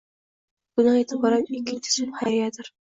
Bugundan 0.73 0.97
e'tiboran 1.03 1.47
ikkinchn 1.47 1.87
ismim 1.95 2.19
Xayriyadir. 2.21 2.77